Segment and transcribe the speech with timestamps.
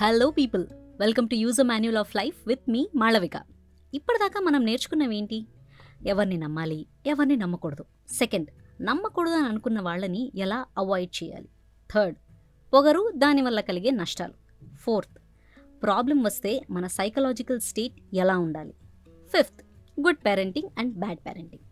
[0.00, 0.66] Hello people
[1.00, 3.42] welcome to user manual of life with me Malavika
[3.94, 5.46] ఇప్పటిదాకా మనం నేర్చుకున్నవి ఏంటి?
[6.06, 7.84] ఎవరిని నమ్మాలి ఎవరిని నమ్మకూడదు.
[8.12, 8.48] సెకండ్
[8.82, 11.48] నమ్మకూడదు అని అనుకున్న వాళ్ళని ఎలా అవాయిడ్ చేయాలి?
[11.94, 12.16] థర్డ్
[12.72, 14.34] పొగరు దానివల్ల కలిగే నష్టాలు.
[14.76, 15.18] ఫోర్త్
[15.82, 18.74] ప్రాబ్లం వస్తే మన సైకలాజికల్ స్టేట్ ఎలా ఉండాలి?
[19.36, 19.62] Fifth
[20.00, 21.62] good parenting and bad parenting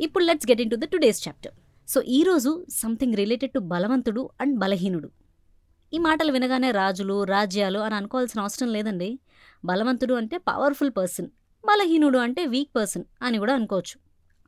[0.00, 1.52] ఇప్పుడు let's get into the today's chapter
[1.88, 5.10] so ఈరోజు సంథింగ్ రిలేటెడ్ టు బలవంతుడు అండ్ బలహీనుడు.
[5.92, 9.18] ఈ మాటలు వినగానే రాజులు రాజ్యాలు అని అనుకోవాల్సిన అవసరం లేదండి.
[9.64, 11.28] బలవంతుడు అంటే పవర్ఫుల్ పర్సన్
[11.64, 13.96] బలహీనుడు అంటే వీక్ పర్సన్ అని కూడా అనుకోవచ్చు.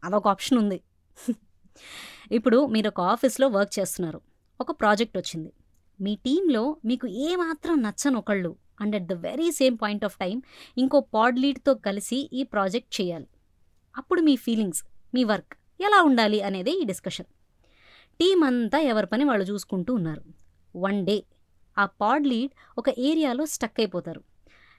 [0.04, 0.78] అదొక ఆప్షన్ ఉంది.
[2.32, 4.20] ఇప్పుడు మీరు ఒక ఆఫీస్లో వర్క్ చేస్తున్నారు.
[4.60, 5.50] ఒక ప్రాజెక్ట్ వచ్చింది.
[6.00, 10.42] మీ టీంలో మీకు ఏమాత్రం నచ్చని ఒకళ్ళు and at the very same point of time
[10.78, 13.28] ఇంకో పాడ్ లీడ్తో కలిసి ఈ ప్రాజెక్ట్ చేయాలి.
[13.96, 14.82] అప్పుడు మీ ఫీలింగ్స్
[15.14, 17.26] మీ వర్క్ ఎలా ఉండాలి అనేది ఈ డిస్కషన్
[18.20, 20.22] టీం అంతా ఎవరి పని వాళ్ళు చూసుకుంటూ ఉన్నారు.
[20.76, 21.24] One day.
[21.78, 24.22] ఆ పాడ్ లీడ్ ఒక ఏరియాలో స్టక్ అయిపోతారు.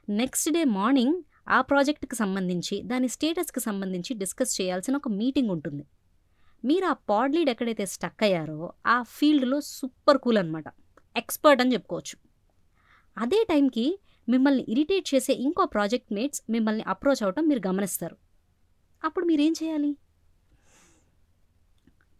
[0.10, 5.86] నెక్స్ట్ డే మార్నింగ్ ఆ ప్రాజెక్ట్కి సంబంధించి దాని స్టేటస్కి సంబంధించి డిస్కస్ చేయాల్సిన ఒక మీటింగ్ ఉంటుంది.
[6.66, 10.64] మీరు ఆ పాడ్ లీడ్ ఎక్కడైతే స్టక్ అయ్యారో ఆ ఫీల్డ్లో సూపర్ కూల్ అనమాట
[11.18, 12.30] ఎక్స్పర్ట్ అని చెప్పుకోవచ్చు.
[13.18, 18.18] అదే టైంకి మిమ్మల్ని ఇరిటేట్ చేసే ఇంకో ప్రాజెక్ట్ మేట్స్ మిమ్మల్ని అప్రోచ్ అవటం మీరు గమనిస్తారు.
[19.04, 19.96] అప్పుడు మీరేం చేయాలి?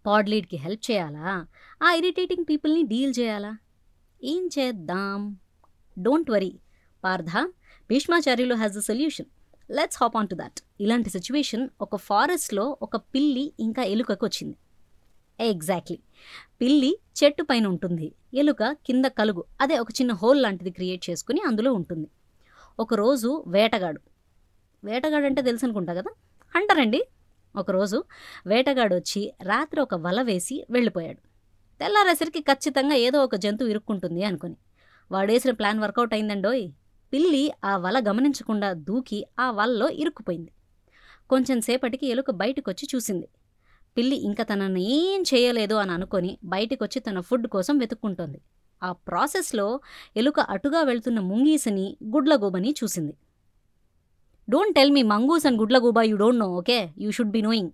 [0.06, 1.48] పాడ్ లీడ్కి హెల్ప్ చేయాలా?
[1.84, 3.58] ఆ ఇరిటేటింగ్ పీపుల్ని డీల్ చేయాలా?
[4.24, 5.38] ఏం చేద్దాం?
[6.00, 6.60] Don't worry
[7.04, 7.54] Partha
[7.90, 9.26] భీష్మాచార్యులు has the solution
[9.72, 14.58] let's hop on to that ఇలాంటి సిచ్యువేషన్ ఒక ఫారెస్ట్లో ఒక పిల్లి ఇంకా ఎలుకకు వచ్చింది
[15.40, 16.00] ఎగ్జాక్ట్లీ
[16.62, 18.16] పిల్లి చెట్టు పైన ఉంటుంది.
[18.34, 19.44] ఎలుక కింద కలుగు.
[19.62, 22.08] అదే ఒక చిన్న హోల్ లాంటిది క్రియేట్ చేసుకుని అందులో ఉంటుంది.
[22.80, 24.02] ఒకరోజు వేటగాడు.
[24.84, 26.12] వేటగాడు అంటే తెలుసు అనుకుంటా కదా?
[26.56, 27.04] అంటారండి?
[27.56, 28.04] ఒకరోజు
[28.48, 31.18] వేటగాడొచ్చి రాత్రి ఒక వల వేసి వెళ్ళిపోయాడు.
[31.80, 34.56] తెల్లారేసరికి ఖచ్చితంగా ఏదో ఒక జంతువు ఇరుక్కుంటుంది అనుకుని.
[35.12, 36.72] వాడేసిన ప్లాన్ వర్కౌట్ అయిందండోయ్.
[37.14, 40.52] పిల్లి ఆ వల గమనించకుండా దూకి ఆ వలలో ఇరుక్కుపోయింది.
[41.30, 43.28] కొంచెం సేపటికి ఎలుక బయటకొచ్చి చూసింది.
[43.98, 48.42] పిల్లి ఇంకా తనని ఏం చేయలేదు అని అనుకొని బయటకొచ్చి తన ఫుడ్ కోసం వెతుక్కుంటోంది.
[48.84, 49.80] ఆ ప్రాసెస్లో
[50.18, 53.14] ఎలుక అటుగా వెళ్తున్న ముంగీసని గుడ్లగూబని చూసింది.
[54.50, 57.72] Don't tell me mongoose and గుడ్లగూబా you don't know okay you should be knowing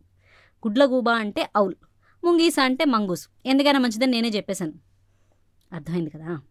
[0.67, 1.75] గుడ్లగూబా అంటే ఔల్
[2.23, 4.73] ముంగీస అంటే మంగూస్ ఎందుకైనా మంచిదని నేనే చెప్పేశాను
[5.73, 6.41] అర్థమైంది కదా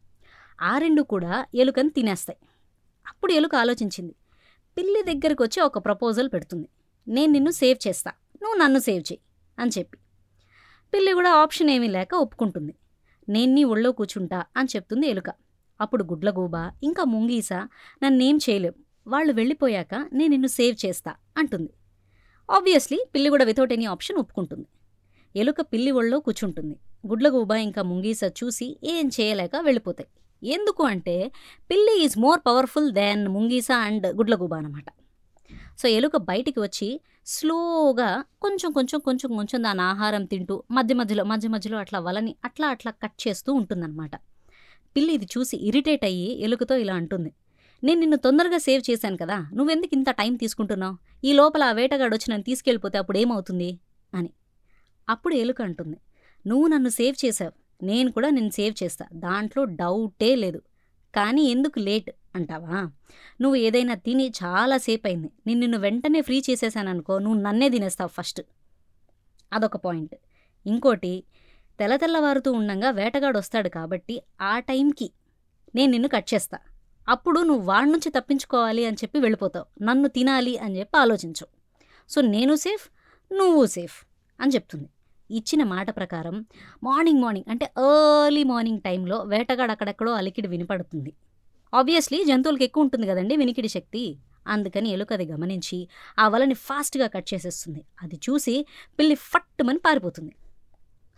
[0.63, 2.39] ఆ రెండు కూడా ఎలుకని తినేస్తాయి.
[3.09, 4.15] అప్పుడు ఎలుక ఆలోచించింది.
[4.79, 6.69] పిల్లి దగ్గరికి వచ్చి ఒక ప్రపోజల్ పెడుతుంది.
[7.09, 8.11] నేను నిన్ను సేవ్ చేస్తా.
[8.43, 9.21] నువ్వు నన్ను సేవ్ చేయి
[9.59, 9.99] అని చెప్పి.
[10.95, 12.75] పిల్లి కూడా ఆప్షన్ ఏమీ లేక ఒప్పుకుంటుంది.
[13.29, 15.31] నేను నీ ఒళ్ళో కూర్చుంటా అని చెప్తుంది ఎలుక.
[15.81, 17.53] అప్పుడు గుడ్లగూబ ఇంకా ముంగీస
[18.03, 21.73] నన్నేం చేయలేవు వాళ్ళు వెళ్ళిపోయాక నేను నిన్ను సేవ్ చేస్తా అంటుంది.
[22.51, 24.67] ఆబ్వియస్లీ పిల్లి కూడా వితౌట్ ఎనీ ఆప్షన్ ఒప్పుకుంటుంది.
[25.37, 26.77] ఎలుక పిల్లి ఒళ్ళో కూర్చుంటుంది.
[27.07, 30.09] గుడ్లగూబ ఇంకా ముంగీస చూసి ఏం చేయలేక వెళ్ళిపోతాయి.
[30.43, 31.33] ఎందుకు అంటే
[31.71, 34.89] పిల్లి ఈజ్ మోర్ పవర్ఫుల్ దాన్ ముంగీస అండ్ గుడ్లగూబ అనమాట
[35.81, 41.49] సో ఎలుక బయటికి వచ్చి స్లోగా కొంచెం కొంచెం కొంచెం కొంచెం దాని ఆహారం తింటూ మధ్య మధ్యలో మధ్య
[41.49, 44.11] మధ్యలో అట్లా వలని అట్లా అట్లా కట్ చేస్తూ ఉంటుందన్నమాట.
[44.97, 47.33] పిల్లి ఇది చూసి ఇరిటేట్ అయ్యి ఎలుకతో ఇలా అంటుంది.
[47.85, 49.51] నేను నిన్ను తొందరగా సేవ్ చేశాను కదా.
[49.55, 50.97] నువ్వెందుకు ఇంత టైం తీసుకుంటున్నావు?
[51.25, 53.79] ఈ లోపల ఆ వేటగాడు వచ్చి నన్ను తీసుకెళ్ళిపోతే అప్పుడు ఏమవుతుంది?
[54.15, 54.31] అని.
[55.09, 55.97] అప్పుడు ఎలుక అంటుంది.
[56.47, 57.85] నువ్వు నన్ను సేవ్ చేశావు.
[57.85, 59.07] నేను కూడా నిన్ను సేవ్ చేస్తా.
[59.13, 60.63] దాంట్లో డౌటే లేదు.
[61.15, 62.91] కానీ ఎందుకు లేట్ అంటావా?
[63.41, 68.43] నువ్వు ఏదైనా తిని చాలాసేపు అయింది నేను నిన్ను వెంటనే ఫ్రీ చేసేసాననుకో నువ్వు నన్నే తినేస్తావు ఫస్ట్.
[69.53, 70.15] అదొక పాయింట్.
[70.67, 71.25] ఇంకోటి
[71.79, 75.11] తెల్ల తెల్లవారుతూ ఉండంగా వేటగాడు వస్తాడు కాబట్టి ఆ టైంకి
[75.75, 76.59] నేను నిన్ను కట్ చేస్తా.
[77.09, 79.85] అప్పుడు నువ్వు వాడి నుంచి తప్పించుకోవాలి అని చెప్పి వెళ్ళిపోతావు.
[79.85, 81.47] నన్ను తినాలి అని చెప్పి ఆలోచించు.
[82.09, 82.89] సో నేను సేఫ్
[83.33, 84.07] నువ్వు సేఫ్
[84.41, 84.89] అని చెప్తుంది.
[85.31, 86.47] ఇచ్చిన మాట ప్రకారం
[86.83, 91.13] మార్నింగ్ మార్నింగ్ అంటే ఎర్లీ మార్నింగ్ టైంలో వేటగాడు అక్కడెక్కడో అలికిడి వినపడుతుంది.
[91.75, 94.19] ఆబ్వియస్లీ జంతువులకి ఎక్కువ ఉంటుంది కదండి వినికిడి శక్తి.
[94.47, 95.89] అందుకని ఎలుక అది గమనించి
[96.19, 97.85] ఆ వలని ఫాస్ట్గా కట్ చేసేస్తుంది.
[98.03, 98.67] అది చూసి
[98.99, 100.35] పిల్లి ఫట్టుమని పారిపోతుంది.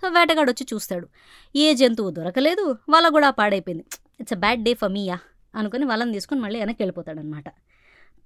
[0.03, 1.09] సో వేటగాడు వచ్చి చూస్తాడు.
[1.57, 3.85] ఏ జంతువు దొరకలేదు వల కూడా పాడైపోయింది.
[4.21, 5.19] It's a bad day for మీయా
[5.59, 7.49] అనుకుని వలని తీసుకుని మళ్ళీ వెనక్కి వెళ్ళిపోతాడనమాట.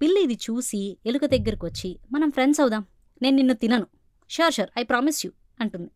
[0.00, 2.84] పిల్లి ఇది చూసి ఎలుక దగ్గరికి వచ్చి మనం ఫ్రెండ్స్ అవుదాం.
[3.22, 3.86] నేను నిన్ను తినను.
[4.30, 5.90] Sure sure I promise you అంటుంది.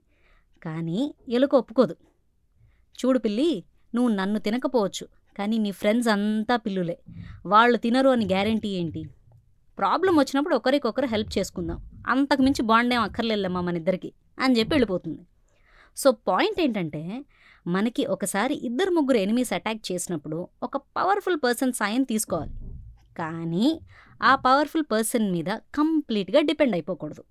[0.62, 1.96] కానీ ఎలుక ఒప్పుకోదు.
[2.98, 6.98] చూడు పిల్లి నువ్వు నన్ను తినకపోవచ్చు కానీ నీ ఫ్రెండ్స్ అంతా పిల్లులే.
[7.46, 9.02] వాళ్ళు తినరు అని గ్యారంటీ ఏంటి?
[9.78, 11.90] ప్రాబ్లం వచ్చినప్పుడు ఒకరికొకరు హెల్ప్ చేసుకుందాం.
[12.08, 15.18] అంతకు మించి బాండ్ ఏం అక్కర్లేదమ్మా మన ఇద్దరికి అని చెప్పి వెళ్ళిపోతుంది.
[15.96, 17.24] సో పాయింట్ ఏంటంటే
[17.66, 22.52] మనకి ఒకసారి ఇద్దరు ముగ్గురు ఎనిమీస్ అటాక్ చేసినప్పుడు ఒక పవర్ఫుల్ పర్సన్ సాయం తీసుకోవాలి.
[23.16, 23.80] కానీ
[24.22, 27.24] ఆ పవర్ఫుల్ పర్సన్ మీద కంప్లీట్గా డిపెండ్ అయిపోకూడదు.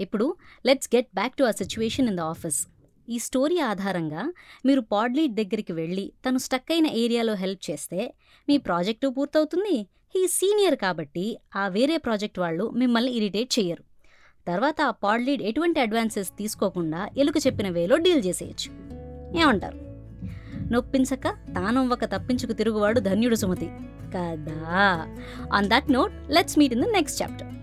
[0.00, 0.36] ఇప్పుడు
[0.66, 2.68] లెట్స్ గెట్ బ్యాక్ టు ఆ సిచ్యువేషన్ ఇన్ ద ఆఫీస్
[3.08, 4.32] ఈ స్టోరీ ఆధారంగా
[4.66, 8.14] మీరు పాడ్లీడ్ దగ్గరికి వెళ్ళి తను స్టక్ అయిన ఏరియాలో హెల్ప్ చేస్తే
[8.48, 9.86] మీ ప్రాజెక్టు పూర్తవుతుంది.
[10.16, 13.84] ఈ సీనియర్ కాబట్టి ఆ వేరే ప్రాజెక్ట్ వాళ్ళు మిమ్మల్ని ఇరిటేట్ చేయరు
[14.46, 18.95] తర్వాత ఆ పాడ్లీడ్ ఎటువంటి అడ్వాన్సెస్ తీసుకోకుండా ఎలుక చెప్పిన వేలో డీల్ చేసేయచ్చు.
[19.40, 19.78] ఏమంటారు?
[20.72, 23.66] నొప్పించక తానొవ్వక తప్పించుకు తిరుగువాడు ధన్యుడు సుమతి.
[24.14, 25.06] కదా?
[25.52, 27.55] On that note let's meet in the next chapter